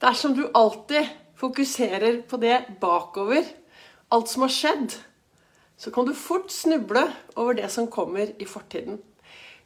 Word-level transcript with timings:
Dersom 0.00 0.32
du 0.32 0.46
alltid 0.54 1.08
fokuserer 1.36 2.22
på 2.28 2.38
det 2.40 2.56
bakover, 2.80 3.44
alt 4.08 4.30
som 4.32 4.46
har 4.46 4.52
skjedd, 4.54 4.94
så 5.76 5.92
kan 5.92 6.06
du 6.08 6.14
fort 6.16 6.48
snuble 6.52 7.02
over 7.36 7.58
det 7.58 7.68
som 7.72 7.88
kommer 7.92 8.32
i 8.40 8.46
fortiden. 8.48 8.96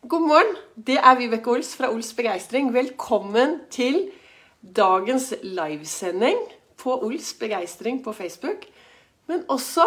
God 0.03 0.27
morgen. 0.27 0.57
Det 0.75 0.97
er 0.99 1.21
Vibeke 1.21 1.53
Ols 1.55 1.71
fra 1.79 1.93
Ols 1.95 2.11
Begeistring. 2.19 2.73
Velkommen 2.75 3.61
til 3.71 4.11
dagens 4.59 5.31
livesending 5.43 6.43
på 6.83 6.99
Ols 7.07 7.31
Begeistring 7.39 8.03
på 8.03 8.13
Facebook. 8.13 8.67
Men 9.31 9.47
også 9.49 9.87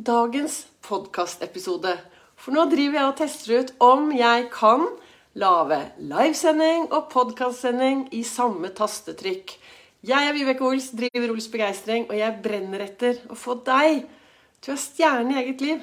dagens 0.00 0.62
podkastepisode. 0.88 1.98
For 2.36 2.56
nå 2.56 2.64
driver 2.72 3.02
jeg 3.02 3.12
og 3.12 3.20
tester 3.20 3.60
ut 3.60 3.76
om 3.84 4.08
jeg 4.16 4.48
kan 4.56 4.88
lage 5.36 5.78
livesending 6.00 6.86
og 6.94 7.10
podkastsending 7.12 8.06
i 8.16 8.22
samme 8.24 8.70
tastetrykk. 8.76 9.52
Jeg 10.06 10.28
er 10.28 10.32
Vibeke 10.32 10.64
Ols, 10.64 10.88
driver 10.96 11.34
Ols 11.34 11.48
Begeistring, 11.52 12.06
og 12.08 12.16
jeg 12.16 12.38
brenner 12.44 12.86
etter 12.86 13.18
å 13.28 13.36
få 13.36 13.58
deg 13.66 14.06
til 14.62 14.72
å 14.72 14.74
være 14.74 14.84
stjerne 14.84 15.34
i 15.34 15.40
eget 15.42 15.64
liv. 15.64 15.82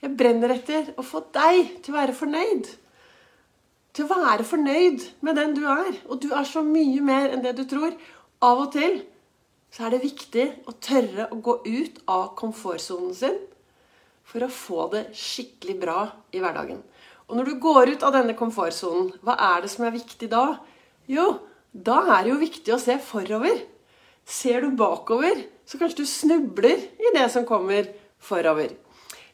Jeg 0.00 0.16
brenner 0.16 0.52
etter 0.52 0.92
å 1.00 1.04
få 1.04 1.22
deg 1.32 1.76
til 1.80 1.94
å 1.94 1.98
være 1.98 2.16
fornøyd. 2.18 2.70
Til 3.96 4.04
å 4.04 4.20
være 4.20 4.46
fornøyd 4.48 5.06
med 5.24 5.40
den 5.40 5.56
du 5.56 5.64
er. 5.68 5.94
Og 6.08 6.20
du 6.20 6.30
er 6.36 6.48
så 6.48 6.64
mye 6.66 7.00
mer 7.04 7.32
enn 7.32 7.44
det 7.44 7.54
du 7.56 7.64
tror. 7.68 7.96
Av 8.44 8.64
og 8.66 8.72
til 8.76 9.00
så 9.72 9.86
er 9.86 9.94
det 9.94 10.04
viktig 10.04 10.46
å 10.68 10.76
tørre 10.82 11.30
å 11.30 11.40
gå 11.40 11.60
ut 11.64 12.00
av 12.10 12.32
komfortsonen 12.38 13.14
sin 13.16 13.38
for 14.26 14.44
å 14.44 14.52
få 14.52 14.88
det 14.92 15.08
skikkelig 15.16 15.76
bra 15.80 16.00
i 16.34 16.42
hverdagen. 16.42 16.82
Og 17.30 17.38
når 17.38 17.46
du 17.46 17.60
går 17.62 17.94
ut 17.94 18.02
av 18.02 18.16
denne 18.16 18.34
komfortsonen, 18.34 19.12
hva 19.22 19.36
er 19.54 19.62
det 19.62 19.70
som 19.70 19.86
er 19.86 19.94
viktig 19.94 20.26
da? 20.32 20.58
Jo, 21.06 21.36
da 21.70 22.00
er 22.16 22.24
det 22.26 22.32
jo 22.32 22.40
viktig 22.40 22.74
å 22.74 22.80
se 22.82 22.96
forover. 23.02 23.62
Ser 24.26 24.66
du 24.66 24.74
bakover, 24.78 25.38
så 25.62 25.78
kanskje 25.78 26.02
du 26.02 26.10
snubler 26.10 26.82
i 26.98 27.12
det 27.14 27.28
som 27.30 27.46
kommer 27.46 27.86
forover. 28.18 28.74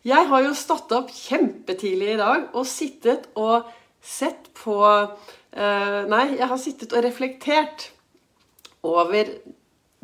Jeg 0.06 0.28
har 0.28 0.44
jo 0.44 0.52
stått 0.54 0.92
opp 0.94 1.08
kjempetidlig 1.10 2.12
i 2.12 2.20
dag 2.20 2.50
og 2.52 2.68
sittet 2.68 3.26
og 3.34 3.66
sett 4.04 4.52
på 4.54 4.76
uh, 4.84 6.02
Nei, 6.06 6.26
jeg 6.36 6.50
har 6.52 6.60
sittet 6.60 6.92
og 6.94 7.02
reflektert 7.02 7.88
over 8.86 9.32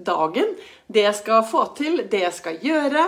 dagen. 0.00 0.56
Det 0.88 1.04
jeg 1.04 1.20
skal 1.20 1.44
få 1.46 1.68
til, 1.78 2.02
det 2.10 2.24
jeg 2.24 2.34
skal 2.40 2.58
gjøre. 2.64 3.04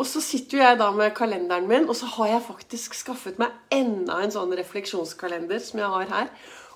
Og 0.00 0.08
så 0.08 0.22
sitter 0.24 0.62
jeg 0.62 0.78
da 0.80 0.88
med 0.96 1.12
kalenderen 1.16 1.68
min, 1.68 1.88
og 1.88 1.96
så 1.96 2.08
har 2.14 2.30
jeg 2.30 2.46
faktisk 2.46 2.94
skaffet 2.96 3.40
meg 3.40 3.52
enda 3.74 4.22
en 4.22 4.32
sånn 4.32 4.54
refleksjonskalender 4.56 5.60
som 5.60 5.82
jeg 5.82 5.92
har 5.96 6.14
her. 6.14 6.30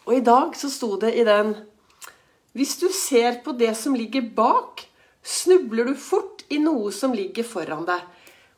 Og 0.04 0.18
i 0.18 0.24
dag 0.24 0.52
så 0.58 0.70
sto 0.70 0.94
det 1.00 1.14
i 1.16 1.24
den 1.26 1.56
Hvis 2.56 2.78
du 2.80 2.88
ser 2.88 3.42
på 3.44 3.52
det 3.52 3.74
som 3.76 3.94
ligger 3.94 4.22
bak, 4.36 4.86
snubler 5.22 5.90
du 5.90 5.94
fort 5.94 6.44
i 6.48 6.58
noe 6.62 6.92
som 6.92 7.12
ligger 7.12 7.44
foran 7.44 7.84
deg. 7.88 8.04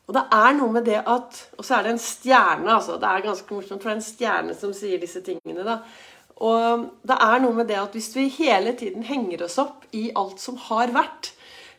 Og 0.07 0.15
det 0.15 0.23
er 0.33 0.53
noe 0.57 0.71
med 0.73 0.87
det 0.87 1.01
at 1.01 1.41
Og 1.57 1.65
så 1.65 1.75
er 1.77 1.83
det 1.83 1.95
en 1.95 2.01
stjerne, 2.01 2.69
altså. 2.75 2.95
Det 2.97 3.09
er 3.09 3.25
ganske 3.25 3.53
morsomt, 3.53 3.81
for 3.81 3.89
det 3.89 3.95
er 3.95 3.99
en 3.99 4.07
stjerne 4.07 4.55
som 4.55 4.71
sier 4.73 5.01
disse 5.01 5.21
tingene, 5.25 5.65
da. 5.67 5.81
Og 6.39 6.87
det 7.03 7.17
er 7.19 7.41
noe 7.43 7.55
med 7.57 7.67
det 7.67 7.75
at 7.79 7.95
hvis 7.95 8.13
vi 8.15 8.29
hele 8.31 8.71
tiden 8.79 9.03
henger 9.03 9.43
oss 9.43 9.57
opp 9.59 9.83
i 9.91 10.07
alt 10.15 10.39
som 10.39 10.55
har 10.69 10.93
vært 10.95 11.33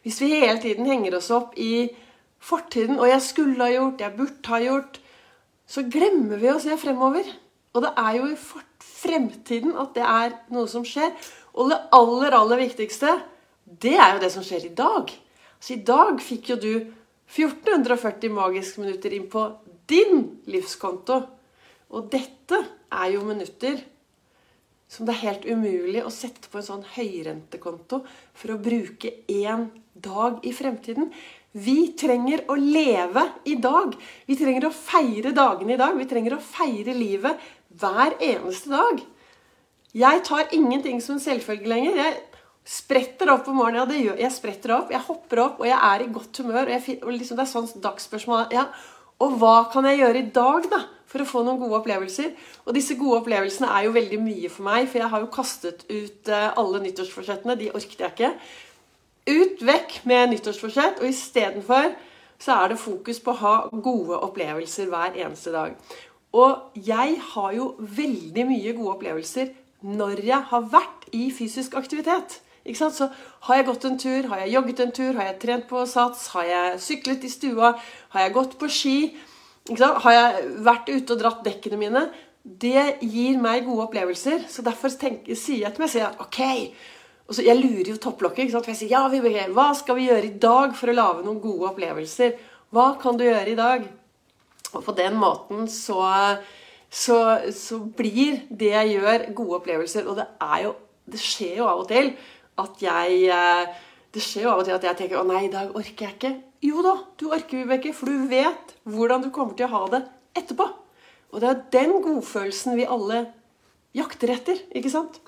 Hvis 0.04 0.20
vi 0.20 0.30
hele 0.32 0.60
tiden 0.60 0.86
henger 0.88 1.16
oss 1.16 1.30
opp 1.32 1.56
i 1.60 1.88
fortiden 2.41 2.98
og 2.98 3.06
'jeg 3.08 3.22
skulle 3.22 3.64
ha 3.64 3.70
gjort', 3.70 4.00
'jeg 4.00 4.16
burde 4.16 4.48
ha 4.48 4.58
gjort', 4.58 4.98
så 5.66 5.83
glemmer 5.91 6.36
vi 6.36 6.48
å 6.48 6.60
se 6.60 6.77
fremover. 6.77 7.24
Og 7.74 7.82
det 7.82 7.92
er 7.97 8.16
jo 8.16 8.27
i 8.27 8.36
fremtiden 8.80 9.77
at 9.78 9.94
det 9.94 10.02
er 10.02 10.32
noe 10.50 10.66
som 10.66 10.84
skjer. 10.84 11.12
Og 11.55 11.70
det 11.70 11.78
aller, 11.92 12.34
aller 12.34 12.56
viktigste, 12.56 13.20
det 13.82 13.94
er 13.94 14.14
jo 14.14 14.20
det 14.20 14.32
som 14.32 14.42
skjer 14.42 14.66
i 14.66 14.74
dag. 14.74 15.12
Så 15.60 15.74
i 15.77 15.84
dag 15.84 16.20
fikk 16.20 16.50
jo 16.50 16.56
du 16.56 16.74
1440 17.30 18.32
magiske 18.34 18.82
minutter 18.82 19.14
inn 19.14 19.28
på 19.30 19.44
din 19.91 20.41
livskonto. 20.50 21.20
Og 21.91 22.10
dette 22.10 22.59
er 22.91 23.12
jo 23.14 23.22
minutter 23.26 23.78
som 24.91 25.06
det 25.06 25.14
er 25.14 25.26
helt 25.28 25.47
umulig 25.47 26.03
å 26.03 26.10
sette 26.10 26.50
på 26.50 26.59
en 26.59 26.66
sånn 26.66 26.87
høyrentekonto 26.97 28.00
for 28.34 28.50
å 28.50 28.59
bruke 28.62 29.12
én 29.31 29.69
dag 29.94 30.41
i 30.47 30.50
fremtiden. 30.54 31.12
Vi 31.50 31.93
trenger 31.99 32.44
å 32.47 32.55
leve 32.55 33.25
i 33.50 33.56
dag. 33.59 33.97
Vi 34.27 34.37
trenger 34.38 34.69
å 34.69 34.75
feire 34.75 35.33
dagene 35.34 35.75
i 35.75 35.81
dag. 35.81 35.97
Vi 35.99 36.06
trenger 36.11 36.37
å 36.37 36.44
feire 36.44 36.94
livet 36.94 37.49
hver 37.81 38.15
eneste 38.22 38.71
dag. 38.71 39.03
Jeg 39.91 40.22
tar 40.28 40.55
ingenting 40.55 41.00
som 41.03 41.16
en 41.16 41.25
selvfølge 41.25 41.72
lenger. 41.72 41.99
Jeg 41.99 42.21
spretter 42.62 43.33
opp 43.34 43.50
om 43.50 43.59
morgenen. 43.59 43.83
Ja, 43.83 43.88
det 43.91 43.99
gjør 44.05 44.22
jeg. 44.22 44.37
spretter 44.37 44.77
opp, 44.77 44.94
jeg 44.94 45.03
hopper 45.09 45.43
opp, 45.43 45.59
og 45.59 45.66
jeg 45.66 45.81
er 45.91 46.06
i 46.06 46.09
godt 46.15 46.43
humør. 46.44 46.71
Og, 46.71 46.88
og 47.03 47.12
liksom, 47.16 47.41
det 47.41 47.47
er 47.47 47.53
sånn 47.56 47.84
dagsspørsmål. 47.88 48.47
Ja, 48.55 48.69
og 49.21 49.37
hva 49.43 49.56
kan 49.72 49.91
jeg 49.91 50.00
gjøre 50.05 50.22
i 50.22 50.31
dag 50.32 50.71
da, 50.71 50.84
for 51.11 51.21
å 51.21 51.28
få 51.28 51.43
noen 51.44 51.59
gode 51.61 51.82
opplevelser? 51.82 52.31
Og 52.62 52.77
disse 52.78 52.94
gode 52.97 53.25
opplevelsene 53.25 53.69
er 53.75 53.88
jo 53.88 53.97
veldig 53.99 54.22
mye 54.22 54.55
for 54.55 54.71
meg, 54.71 54.87
for 54.87 55.03
jeg 55.03 55.12
har 55.12 55.27
jo 55.27 55.34
kastet 55.34 55.82
ut 55.91 56.31
eh, 56.31 56.50
alle 56.62 56.81
nyttårsforsettene. 56.87 57.59
De 57.59 57.72
orket 57.75 58.06
jeg 58.06 58.15
ikke. 58.15 58.34
Ut, 59.28 59.60
vekk 59.60 60.00
med 60.08 60.31
nyttårsforsett, 60.32 61.00
og 61.03 61.08
istedenfor 61.08 61.92
så 62.41 62.54
er 62.62 62.72
det 62.72 62.81
fokus 62.81 63.20
på 63.20 63.34
å 63.34 63.41
ha 63.41 63.54
gode 63.84 64.16
opplevelser 64.25 64.88
hver 64.88 65.19
eneste 65.19 65.53
dag. 65.53 65.75
Og 66.32 66.78
jeg 66.86 67.16
har 67.32 67.50
jo 67.53 67.72
veldig 67.78 68.44
mye 68.48 68.72
gode 68.78 68.94
opplevelser 68.94 69.50
når 69.84 70.22
jeg 70.25 70.47
har 70.53 70.70
vært 70.72 71.08
i 71.16 71.26
fysisk 71.34 71.75
aktivitet. 71.76 72.38
Så 72.70 73.08
har 73.48 73.56
jeg 73.56 73.66
gått 73.66 73.84
en 73.88 73.98
tur, 73.98 74.28
har 74.31 74.42
jeg 74.44 74.54
jogget 74.54 74.81
en 74.84 74.92
tur, 74.94 75.12
har 75.16 75.31
jeg 75.31 75.38
trent 75.42 75.66
på 75.69 75.84
sats, 75.88 76.28
har 76.37 76.47
jeg 76.47 76.81
syklet 76.84 77.25
i 77.25 77.32
stua, 77.32 77.75
har 78.14 78.25
jeg 78.25 78.34
gått 78.37 78.56
på 78.60 78.69
ski, 78.70 78.97
har 79.76 80.12
jeg 80.14 80.50
vært 80.64 80.88
ute 80.88 81.14
og 81.14 81.20
dratt 81.20 81.44
dekkene 81.44 81.78
mine 81.81 82.08
Det 82.41 82.97
gir 83.04 83.37
meg 83.37 83.66
gode 83.66 83.84
opplevelser. 83.88 84.47
Så 84.48 84.62
derfor 84.64 84.88
tenker, 84.88 85.34
sier 85.37 85.66
jeg 85.66 85.75
til 85.75 85.84
meg 85.84 85.91
selv 85.92 86.06
at 86.08 86.22
ok 86.25 86.41
så, 87.34 87.42
Jeg 87.46 87.58
lurer 87.60 87.92
jo 87.92 88.00
topplokket. 88.00 88.52
For 88.52 88.72
jeg 88.72 88.80
sier 88.82 88.94
ja, 88.96 89.04
vi, 89.12 89.20
hva 89.54 89.70
skal 89.78 89.98
vi 89.98 90.08
gjøre 90.08 90.30
i 90.30 90.38
dag 90.42 90.74
for 90.78 90.91
å 90.91 90.96
lage 90.96 91.24
noen 91.26 91.41
gode 91.42 91.70
opplevelser? 91.72 92.36
Hva 92.74 92.92
kan 93.00 93.18
du 93.18 93.24
gjøre 93.26 93.52
i 93.52 93.58
dag? 93.58 93.86
Og 94.70 94.84
på 94.86 94.94
den 94.94 95.16
måten 95.18 95.66
så, 95.70 96.02
så, 96.86 97.19
så 97.54 97.80
blir 97.82 98.44
det 98.50 98.70
jeg 98.74 98.94
gjør, 98.98 99.26
gode 99.34 99.58
opplevelser. 99.60 100.06
Og 100.06 100.20
det 100.20 100.28
jo 100.64 100.76
det 101.10 101.19
skjer 101.19 101.58
jo 101.58 101.66
av 101.66 101.82
og 101.82 101.88
til 101.90 102.12
at 102.60 102.82
jeg 102.84 103.24
eh, 103.32 103.78
Det 104.10 104.22
skjer 104.22 104.46
jo 104.46 104.52
av 104.52 104.60
og 104.60 104.66
til 104.66 104.74
at 104.74 104.84
jeg 104.88 104.98
tenker 104.98 105.20
'Å 105.20 105.26
nei, 105.26 105.44
i 105.46 105.52
dag 105.52 105.70
orker 105.70 106.06
jeg 106.06 106.14
ikke'. 106.16 106.38
Jo 106.66 106.82
da, 106.82 106.96
du 107.16 107.28
orker, 107.30 107.62
Vibeke, 107.62 107.92
for 107.94 108.10
du 108.10 108.26
vet 108.26 108.74
hvordan 108.82 109.22
du 109.22 109.30
kommer 109.30 109.54
til 109.54 109.69
å 109.69 109.74
ha 109.76 109.82
det 109.92 110.00
etterpå. 110.34 110.66
Og 111.30 111.40
det 111.40 111.48
er 111.48 111.60
den 111.72 111.92
godfølelsen 112.02 112.74
vi 112.74 112.88
alle 112.90 113.20
jakter 113.94 114.34
etter, 114.34 114.58
ikke 114.74 114.90
sant? 114.90 115.20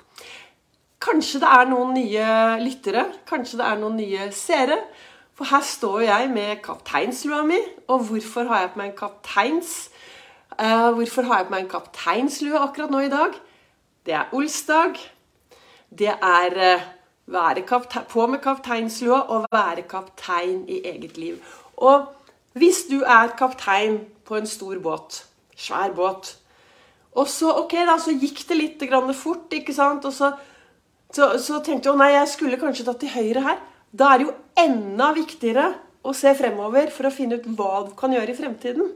Kanskje 1.02 1.40
det 1.42 1.50
er 1.50 1.70
noen 1.70 1.96
nye 1.96 2.26
lyttere, 2.62 3.08
kanskje 3.26 3.58
det 3.58 3.66
er 3.66 3.80
noen 3.80 3.96
nye 3.98 4.28
seere. 4.36 4.78
For 5.34 5.48
her 5.50 5.64
står 5.66 6.04
jeg 6.06 6.28
med 6.30 6.60
kapteinslua 6.62 7.42
mi. 7.48 7.58
Og 7.90 8.06
hvorfor 8.08 8.46
har 8.50 8.66
jeg 8.66 8.74
på 8.74 8.82
meg 8.82 8.92
en 8.92 8.98
kapteins... 9.00 9.72
Uh, 10.52 10.92
hvorfor 10.92 11.24
har 11.26 11.40
jeg 11.40 11.48
på 11.48 11.54
meg 11.54 11.64
en 11.64 11.72
kapteinslue 11.72 12.58
akkurat 12.60 12.92
nå 12.92 13.06
i 13.06 13.10
dag? 13.10 13.38
Det 14.06 14.14
er 14.14 14.34
olsdag. 14.36 15.00
Det 15.90 16.12
er 16.12 16.58
uh, 16.76 16.84
være 17.26 17.64
på 18.08 18.26
med 18.26 18.38
kapteinslua 18.38 19.20
og 19.20 19.46
være 19.52 19.82
kaptein 19.88 20.68
i 20.68 20.82
eget 20.84 21.18
liv. 21.18 21.38
Og 21.76 22.06
hvis 22.52 22.84
du 22.90 23.00
er 23.00 23.34
kaptein 23.38 24.00
på 24.24 24.36
en 24.36 24.46
stor 24.46 24.78
båt, 24.78 25.24
svær 25.56 25.92
båt 25.92 26.38
Og 27.12 27.28
så 27.28 27.50
ok 27.60 27.72
da, 27.72 27.98
så 28.00 28.12
gikk 28.16 28.48
det 28.48 28.56
litt 28.56 28.82
fort, 29.14 29.52
ikke 29.52 29.74
sant? 29.74 30.04
Og 30.04 30.12
så, 30.12 30.32
så, 31.12 31.34
så 31.38 31.60
tenkte 31.64 31.90
jeg 31.90 32.00
nei, 32.00 32.12
jeg 32.14 32.32
skulle 32.32 32.60
kanskje 32.60 32.86
tatt 32.88 33.00
til 33.02 33.12
høyre 33.12 33.44
her. 33.44 33.62
Da 33.92 34.12
er 34.12 34.20
det 34.20 34.28
jo 34.28 34.36
enda 34.62 35.10
viktigere 35.16 35.68
å 36.02 36.14
se 36.16 36.32
fremover 36.34 36.90
for 36.94 37.08
å 37.08 37.14
finne 37.14 37.38
ut 37.38 37.48
hva 37.58 37.84
du 37.86 37.92
kan 37.98 38.14
gjøre 38.14 38.32
i 38.32 38.38
fremtiden. 38.38 38.90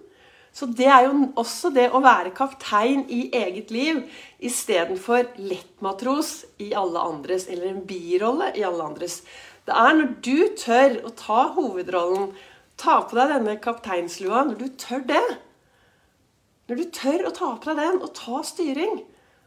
Så 0.56 0.64
det 0.72 0.86
er 0.88 1.04
jo 1.04 1.26
også 1.36 1.68
det 1.74 1.90
å 1.92 2.00
være 2.00 2.32
kaptein 2.36 3.02
i 3.12 3.26
eget 3.36 3.68
liv 3.74 3.98
istedenfor 4.40 5.34
lettmatros 5.36 6.46
i 6.64 6.70
alle 6.72 7.02
andres, 7.04 7.44
eller 7.52 7.68
en 7.74 7.82
birolle 7.84 8.54
i 8.56 8.64
alle 8.64 8.86
andres. 8.86 9.20
Det 9.68 9.76
er 9.76 9.98
når 9.98 10.14
du 10.24 10.38
tør 10.56 10.96
å 11.04 11.12
ta 11.18 11.42
hovedrollen, 11.58 12.30
ta 12.80 13.02
på 13.04 13.18
deg 13.18 13.34
denne 13.34 13.58
kapteinslua, 13.60 14.46
når 14.48 14.62
du 14.62 14.68
tør 14.80 15.04
det 15.08 15.26
Når 16.66 16.80
du 16.80 16.84
tør 16.90 17.28
å 17.28 17.30
ta 17.30 17.52
på 17.62 17.68
deg 17.70 17.78
den 17.78 18.00
og 18.02 18.10
ta 18.16 18.40
styring, 18.42 18.96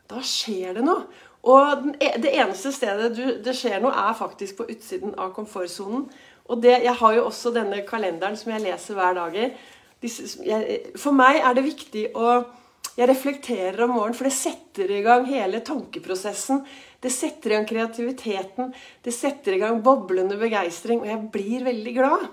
da 0.07 0.21
skjer 0.23 0.77
det 0.77 0.85
noe. 0.85 1.09
Og 1.47 1.83
den, 1.83 1.95
det 1.99 2.31
eneste 2.35 2.71
stedet 2.75 3.13
du, 3.15 3.23
det 3.43 3.55
skjer 3.55 3.79
noe, 3.83 3.95
er 3.95 4.17
faktisk 4.17 4.59
på 4.59 4.67
utsiden 4.73 5.15
av 5.15 5.31
komfortsonen. 5.35 6.07
Og 6.49 6.63
det, 6.63 6.79
jeg 6.83 6.95
har 6.99 7.15
jo 7.15 7.27
også 7.29 7.53
denne 7.55 7.83
kalenderen 7.87 8.37
som 8.39 8.51
jeg 8.51 8.65
leser 8.65 8.97
hver 8.97 9.15
dag. 9.15 9.37
For 10.99 11.15
meg 11.15 11.39
er 11.43 11.57
det 11.57 11.67
viktig 11.67 12.09
å 12.17 12.39
Jeg 12.99 13.07
reflekterer 13.07 13.79
om 13.85 13.93
morgenen, 13.95 14.15
for 14.17 14.27
det 14.27 14.35
setter 14.35 14.89
i 14.91 15.01
gang 15.05 15.23
hele 15.27 15.61
tankeprosessen. 15.63 16.65
Det 16.99 17.11
setter 17.13 17.51
i 17.51 17.55
gang 17.55 17.67
kreativiteten. 17.67 18.73
Det 19.05 19.13
setter 19.15 19.55
i 19.55 19.59
gang 19.61 19.79
boblende 19.83 20.35
begeistring, 20.39 20.99
og 21.03 21.07
jeg 21.07 21.29
blir 21.31 21.63
veldig 21.69 21.93
glad. 21.95 22.25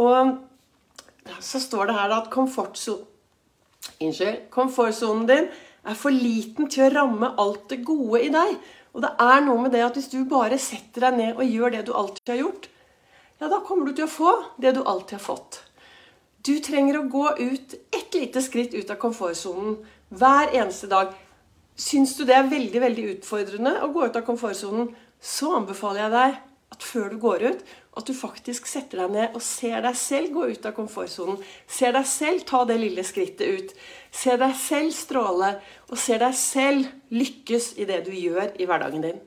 Og 0.00 1.36
så 1.44 1.60
står 1.60 1.90
det 1.90 1.98
her 1.98 2.14
at 2.22 2.30
komfortsonen 2.32 3.04
Unnskyld. 3.98 4.48
Komfortsonen 4.54 5.26
din 5.26 5.46
er 5.84 5.98
for 5.98 6.14
liten 6.14 6.68
til 6.70 6.86
å 6.86 6.92
ramme 6.94 7.30
alt 7.40 7.68
det 7.72 7.82
gode 7.86 8.22
i 8.26 8.32
deg. 8.32 8.56
Og 8.94 9.04
det 9.04 9.12
er 9.22 9.44
noe 9.44 9.62
med 9.62 9.74
det 9.76 9.84
at 9.84 9.98
hvis 9.98 10.10
du 10.12 10.18
bare 10.28 10.58
setter 10.60 11.06
deg 11.06 11.18
ned 11.18 11.38
og 11.38 11.46
gjør 11.46 11.74
det 11.76 11.84
du 11.86 11.92
alltid 11.94 12.32
har 12.32 12.42
gjort, 12.42 12.68
ja, 13.38 13.46
da 13.46 13.60
kommer 13.62 13.86
du 13.86 13.94
til 13.94 14.08
å 14.08 14.10
få 14.10 14.32
det 14.58 14.74
du 14.74 14.82
alltid 14.82 15.18
har 15.20 15.24
fått. 15.24 15.60
Du 16.42 16.56
trenger 16.64 16.98
å 16.98 17.08
gå 17.10 17.24
ut 17.38 17.74
ett 17.94 18.14
lite 18.16 18.42
skritt 18.42 18.74
ut 18.74 18.90
av 18.90 18.98
komfortsonen 19.02 19.76
hver 20.08 20.50
eneste 20.56 20.90
dag. 20.90 21.12
Syns 21.78 22.16
du 22.18 22.24
det 22.26 22.34
er 22.34 22.50
veldig 22.50 22.82
veldig 22.82 23.06
utfordrende 23.14 23.76
å 23.84 23.92
gå 23.94 24.08
ut 24.08 24.18
av 24.18 24.26
komfortsonen, 24.26 24.90
så 25.22 25.52
anbefaler 25.58 26.06
jeg 26.06 26.14
deg 26.14 26.36
at 26.78 26.86
før 26.86 27.10
du 27.10 27.18
går 27.18 27.44
ut, 27.50 27.62
at 27.98 28.06
du 28.06 28.14
faktisk 28.14 28.68
setter 28.70 29.02
deg 29.02 29.14
ned 29.16 29.34
og 29.34 29.42
ser 29.42 29.82
deg 29.82 29.96
selv 29.98 30.30
gå 30.36 30.46
ut 30.52 30.66
av 30.68 30.74
komfortsonen. 30.76 31.40
Ser 31.66 31.96
deg 31.96 32.06
selv 32.06 32.44
ta 32.46 32.62
det 32.68 32.78
lille 32.78 33.02
skrittet 33.02 33.58
ut. 33.58 33.72
Ser 34.14 34.38
deg 34.38 34.54
selv 34.54 34.94
stråle, 34.94 35.56
og 35.90 35.98
ser 35.98 36.22
deg 36.22 36.36
selv 36.38 36.86
lykkes 37.10 37.72
i 37.82 37.88
det 37.88 38.04
du 38.06 38.12
gjør 38.14 38.54
i 38.54 38.68
hverdagen 38.68 39.02
din. 39.02 39.18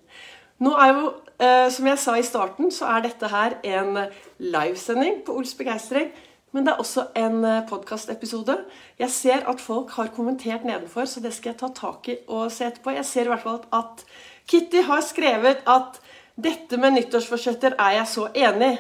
Nå 0.62 0.71
er 0.77 0.94
jo, 0.94 1.13
eh, 1.39 1.69
Som 1.69 1.88
jeg 1.88 1.98
sa 2.00 2.18
i 2.18 2.24
starten, 2.24 2.71
så 2.71 2.86
er 2.86 3.01
dette 3.01 3.27
her 3.27 3.57
en 3.63 4.07
livesending 4.39 5.25
på 5.25 5.36
Ols 5.36 5.54
begeistring. 5.54 6.12
Men 6.51 6.65
det 6.65 6.74
er 6.74 6.80
også 6.80 7.07
en 7.15 7.44
eh, 7.45 7.68
podkastepisode. 7.68 8.57
Jeg 9.00 9.09
ser 9.09 9.50
at 9.50 9.62
folk 9.62 9.92
har 9.92 10.07
kommentert 10.07 10.63
nedenfor, 10.63 11.06
så 11.06 11.19
det 11.19 11.33
skal 11.33 11.51
jeg 11.51 11.59
ta 11.59 11.68
tak 11.68 12.07
i 12.07 12.18
og 12.27 12.51
se 12.51 12.65
etterpå. 12.65 12.92
Jeg 12.92 13.06
ser 13.06 13.21
i 13.25 13.27
hvert 13.27 13.44
fall 13.44 13.62
at 13.74 14.06
Kitty 14.47 14.83
har 14.83 15.01
skrevet 15.01 15.63
at 15.68 16.01
'Dette 16.38 16.78
med 16.78 16.95
nyttårsforsetter 16.95 17.75
er 17.78 17.98
jeg 18.00 18.07
så 18.07 18.28
enig'. 18.36 18.80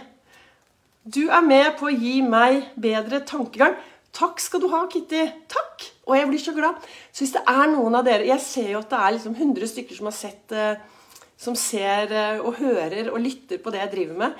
Du 1.03 1.29
er 1.29 1.41
med 1.41 1.77
på 1.79 1.89
å 1.89 1.95
gi 1.95 2.21
meg 2.21 2.69
bedre 2.77 3.23
tankegang. 3.25 3.75
Takk 4.13 4.39
skal 4.39 4.61
du 4.61 4.67
ha, 4.69 4.85
Kitty. 4.91 5.23
Takk! 5.49 5.87
Og 6.05 6.17
jeg 6.17 6.27
blir 6.27 6.39
så 6.39 6.53
glad. 6.53 6.81
Så 7.11 7.23
hvis 7.23 7.33
det 7.33 7.43
er 7.47 7.67
noen 7.71 7.95
av 7.95 8.03
dere 8.05 8.27
Jeg 8.27 8.41
ser 8.43 8.71
jo 8.73 8.81
at 8.81 8.89
det 8.89 8.99
er 8.99 9.13
liksom 9.15 9.35
100 9.35 9.67
stykker 9.71 9.95
som 9.95 10.09
har 10.09 10.15
sett 10.17 10.51
eh, 10.51 10.75
Som 11.37 11.55
ser 11.55 12.11
og 12.41 12.59
hører 12.59 13.09
og 13.09 13.21
lytter 13.21 13.57
på 13.57 13.71
det 13.71 13.79
jeg 13.79 13.91
driver 13.95 14.19
med. 14.25 14.35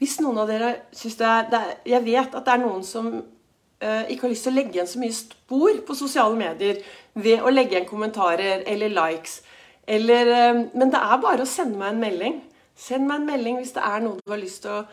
Hvis 0.00 0.16
noen 0.24 0.38
av 0.40 0.48
dere 0.48 0.70
syns 0.96 1.18
det, 1.20 1.34
det 1.52 1.60
er, 1.60 1.76
Jeg 1.84 2.04
vet 2.06 2.34
at 2.34 2.46
det 2.46 2.54
er 2.54 2.62
noen 2.62 2.84
som 2.86 3.10
uh, 3.84 4.04
ikke 4.08 4.24
har 4.24 4.32
lyst 4.32 4.46
til 4.46 4.54
å 4.54 4.56
legge 4.56 4.78
igjen 4.78 4.88
så 4.88 5.00
mye 5.02 5.16
spor 5.16 5.82
på 5.86 5.96
sosiale 5.98 6.38
medier 6.40 6.80
ved 7.20 7.44
å 7.44 7.52
legge 7.52 7.76
igjen 7.76 7.88
kommentarer 7.88 8.64
eller 8.70 8.94
likes. 8.96 9.40
Eller, 9.90 10.30
uh, 10.30 10.64
men 10.72 10.92
det 10.92 11.00
er 11.00 11.22
bare 11.22 11.44
å 11.44 11.50
sende 11.50 11.78
meg 11.80 11.94
en 11.94 12.02
melding. 12.02 12.40
Send 12.78 13.08
meg 13.08 13.20
en 13.20 13.30
melding 13.32 13.60
hvis 13.60 13.74
det 13.76 13.84
er 13.84 14.04
noe 14.04 14.20
du 14.20 14.32
har 14.32 14.40
lyst 14.40 14.62
til 14.64 14.78
å 14.78 14.84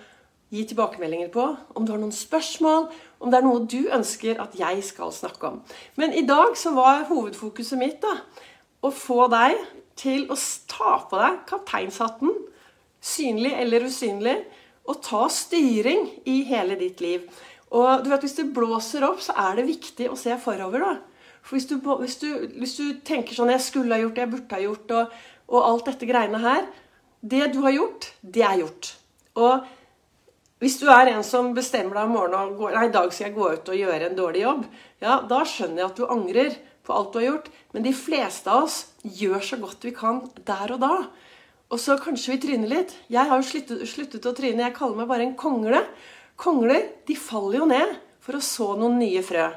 gi 0.53 0.63
tilbakemeldinger 0.67 1.29
på. 1.33 1.45
Om 1.75 1.85
du 1.85 1.93
har 1.93 2.01
noen 2.01 2.15
spørsmål, 2.15 2.87
om 3.19 3.31
det 3.31 3.39
er 3.39 3.47
noe 3.47 3.65
du 3.69 3.89
ønsker 3.93 4.39
at 4.43 4.55
jeg 4.57 4.83
skal 4.85 5.11
snakke 5.15 5.51
om. 5.51 5.61
Men 5.99 6.15
i 6.15 6.25
dag 6.27 6.55
så 6.59 6.73
var 6.75 7.07
hovedfokuset 7.11 7.79
mitt 7.79 7.99
da, 8.03 8.19
å 8.83 8.91
få 8.93 9.27
deg 9.33 9.57
til 9.97 10.27
å 10.31 10.37
ta 10.69 10.93
på 11.09 11.19
deg 11.19 11.41
kapteinshatten, 11.49 12.33
synlig 13.01 13.53
eller 13.57 13.87
usynlig, 13.87 14.37
og 14.87 15.01
ta 15.03 15.25
styring 15.31 16.05
i 16.29 16.41
hele 16.47 16.77
ditt 16.79 17.01
liv. 17.03 17.27
Og 17.75 18.03
du 18.03 18.09
vet, 18.09 18.21
Hvis 18.23 18.37
det 18.39 18.53
blåser 18.53 19.03
opp, 19.03 19.19
så 19.19 19.33
er 19.35 19.55
det 19.57 19.67
viktig 19.67 20.09
å 20.09 20.15
se 20.15 20.37
forover. 20.39 20.79
da. 20.79 20.97
For 21.47 21.55
hvis 21.55 21.69
du, 21.69 21.77
hvis 21.79 22.17
du, 22.19 22.27
hvis 22.59 22.75
du 22.75 22.85
tenker 23.07 23.35
sånn 23.35 23.53
'Jeg 23.53 23.63
skulle 23.63 23.95
ha 23.95 24.01
gjort 24.01 24.15
det, 24.15 24.25
jeg 24.25 24.31
burde 24.33 24.55
ha 24.55 24.61
gjort', 24.61 24.91
og, 24.91 25.17
og 25.47 25.63
alt 25.63 25.85
dette 25.85 26.09
greiene 26.09 26.43
her 26.43 26.67
Det 27.23 27.53
du 27.53 27.61
har 27.63 27.71
gjort, 27.71 28.11
det 28.21 28.43
er 28.45 28.59
gjort. 28.59 28.95
Og 29.35 29.65
hvis 30.61 30.77
du 30.79 30.85
er 30.89 31.09
en 31.11 31.23
som 31.23 31.53
bestemmer 31.53 31.97
deg 31.97 32.03
om 32.05 32.13
morgenen 32.13 32.51
og 32.51 32.57
går, 32.59 32.75
nei, 32.75 32.85
i 32.87 32.93
dag 32.93 33.13
skal 33.13 33.27
jeg 33.27 33.35
gå 33.35 33.47
ut 33.53 33.69
og 33.69 33.79
gjøre 33.79 34.09
en 34.09 34.17
dårlig 34.17 34.41
jobb, 34.43 34.65
ja, 35.01 35.19
da 35.29 35.39
skjønner 35.43 35.81
jeg 35.81 35.89
at 35.89 35.97
du 35.97 36.05
angrer 36.05 36.57
på 36.85 36.93
alt 36.93 37.11
du 37.13 37.19
har 37.19 37.25
gjort. 37.27 37.49
Men 37.73 37.83
de 37.83 37.93
fleste 37.93 38.49
av 38.53 38.67
oss 38.67 38.77
gjør 39.01 39.41
så 39.43 39.59
godt 39.61 39.85
vi 39.85 39.93
kan 39.97 40.21
der 40.45 40.73
og 40.73 40.81
da. 40.81 40.93
Og 41.73 41.81
så 41.83 41.97
kanskje 41.99 42.35
vi 42.35 42.41
tryner 42.45 42.71
litt. 42.71 42.95
Jeg 43.11 43.27
har 43.27 43.41
jo 43.41 43.49
sluttet, 43.49 43.83
sluttet, 43.89 44.25
å 44.25 44.33
tryne. 44.37 44.63
Jeg 44.63 44.77
kaller 44.77 45.01
meg 45.01 45.09
bare 45.09 45.25
en 45.27 45.37
kongle. 45.37 45.83
Kongler 46.39 46.85
de 47.07 47.17
faller 47.17 47.59
jo 47.59 47.69
ned 47.69 47.97
for 48.23 48.37
å 48.37 48.43
så 48.43 48.73
noen 48.79 48.97
nye 49.01 49.23
frø. 49.25 49.49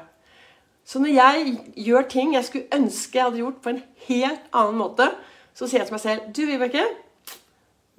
Så 0.91 0.99
når 0.99 1.13
jeg 1.15 1.51
gjør 1.87 2.07
ting 2.11 2.33
jeg 2.35 2.43
skulle 2.43 2.75
ønske 2.75 3.15
jeg 3.15 3.23
hadde 3.29 3.39
gjort 3.39 3.59
på 3.63 3.71
en 3.71 3.83
helt 4.09 4.47
annen 4.51 4.79
måte, 4.81 5.05
så 5.55 5.63
sier 5.63 5.79
jeg 5.79 5.87
til 5.87 5.95
meg 5.95 6.03
selv 6.03 6.25
Du, 6.35 6.41
Vibeke, 6.49 6.83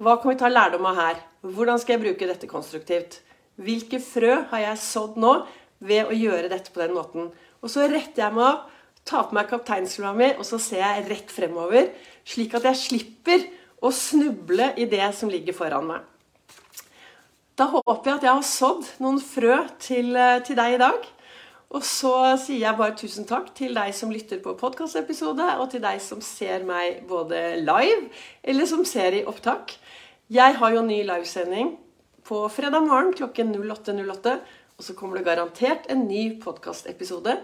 hva 0.03 0.19
kan 0.21 0.29
vi 0.29 0.37
ta 0.37 0.51
lærdom 0.51 0.85
av 0.91 0.99
her? 0.99 1.23
Hvordan 1.41 1.81
skal 1.81 1.95
jeg 1.95 2.03
bruke 2.03 2.27
dette 2.29 2.49
konstruktivt? 2.49 3.17
Hvilke 3.57 3.97
frø 4.03 4.35
har 4.51 4.61
jeg 4.67 4.81
sådd 4.83 5.17
nå 5.21 5.33
ved 5.81 6.05
å 6.05 6.17
gjøre 6.17 6.51
dette 6.51 6.73
på 6.73 6.83
den 6.83 6.93
måten? 6.93 7.31
Og 7.65 7.73
så 7.73 7.87
retter 7.89 8.27
jeg 8.27 8.35
meg 8.35 8.45
opp, 8.51 8.69
tar 9.09 9.25
på 9.29 9.39
meg 9.39 9.49
kapteinslua 9.49 10.13
mi, 10.15 10.29
og 10.37 10.45
så 10.47 10.59
ser 10.61 10.83
jeg 10.83 11.07
rett 11.09 11.33
fremover, 11.33 11.89
slik 12.29 12.53
at 12.59 12.69
jeg 12.69 12.81
slipper 12.83 13.47
å 13.83 13.89
snuble 13.95 14.69
i 14.79 14.85
det 14.91 15.09
som 15.17 15.31
ligger 15.33 15.57
foran 15.57 15.89
meg. 15.89 16.05
Da 17.57 17.67
håper 17.73 18.09
jeg 18.09 18.15
at 18.19 18.29
jeg 18.29 18.37
har 18.37 18.47
sådd 18.47 18.87
noen 19.03 19.19
frø 19.21 19.57
til, 19.81 20.13
eh, 20.15 20.39
til 20.45 20.57
deg 20.61 20.77
i 20.77 20.81
dag. 20.81 21.09
Og 21.73 21.81
så 21.81 22.13
sier 22.37 22.67
jeg 22.67 22.77
bare 22.77 22.93
tusen 22.97 23.25
takk 23.25 23.47
til 23.57 23.73
deg 23.73 23.95
som 23.97 24.11
lytter 24.13 24.37
på 24.43 24.53
podkastepisode, 24.59 25.47
og 25.57 25.71
til 25.71 25.81
deg 25.81 26.01
som 26.05 26.19
ser 26.21 26.61
meg 26.67 27.01
både 27.09 27.39
live 27.63 28.11
eller 28.45 28.69
som 28.69 28.83
ser 28.85 29.17
i 29.17 29.23
opptak. 29.29 29.73
Jeg 30.29 30.59
har 30.59 30.75
jo 30.75 30.85
ny 30.85 31.01
livesending 31.07 31.73
på 32.29 32.43
fredag 32.53 32.85
morgen 32.85 33.11
klokken 33.17 33.55
08.08. 33.57 34.37
Og 34.77 34.85
så 34.85 34.95
kommer 34.97 35.17
det 35.19 35.27
garantert 35.27 35.89
en 35.89 36.05
ny 36.07 36.39
podkastepisode. 36.41 37.35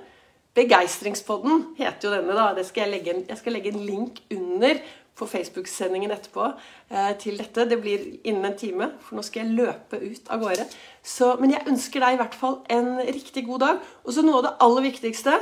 Begeistringspodden 0.58 1.76
heter 1.78 2.10
jo 2.10 2.14
denne. 2.16 2.38
da. 2.38 2.64
Skal 2.66 2.94
jeg, 2.94 3.06
en, 3.10 3.26
jeg 3.30 3.38
skal 3.38 3.54
legge 3.58 3.74
en 3.74 3.84
link 3.86 4.22
under 4.34 4.82
på 5.20 5.28
Facebook-sendingen 5.30 6.14
etterpå 6.16 6.48
eh, 6.48 7.12
til 7.22 7.38
dette. 7.40 7.68
Det 7.68 7.80
blir 7.84 8.06
innen 8.24 8.48
en 8.50 8.58
time, 8.58 8.90
for 9.04 9.20
nå 9.20 9.26
skal 9.28 9.44
jeg 9.44 9.58
løpe 9.60 10.00
ut 10.00 10.32
av 10.32 10.44
gårde. 10.44 10.66
Så, 11.04 11.34
men 11.42 11.54
jeg 11.54 11.68
ønsker 11.70 12.06
deg 12.06 12.16
i 12.16 12.22
hvert 12.22 12.38
fall 12.40 12.60
en 12.72 12.96
riktig 13.04 13.46
god 13.48 13.66
dag. 13.66 13.88
Og 14.06 14.16
så 14.16 14.24
noe 14.26 14.42
av 14.42 14.48
det 14.48 14.58
aller 14.68 14.88
viktigste 14.90 15.38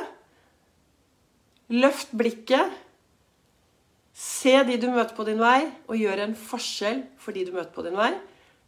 Løft 1.67 2.13
blikket. 2.15 2.71
Se 4.15 4.53
de 4.63 4.77
du 4.79 4.87
møter 4.87 5.11
på 5.17 5.25
din 5.27 5.41
vei, 5.41 5.67
og 5.91 5.99
gjør 5.99 6.23
en 6.23 6.37
forskjell 6.39 7.03
for 7.19 7.35
de 7.35 7.43
du 7.43 7.51
møter 7.51 7.73
på 7.75 7.83
din 7.85 7.97
vei. 7.99 8.13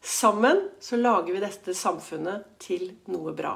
Sammen 0.04 0.66
så 0.84 1.00
lager 1.00 1.32
vi 1.32 1.42
dette 1.44 1.75
samfunnet 1.75 2.60
til 2.62 2.92
noe 3.12 3.32
bra. 3.36 3.56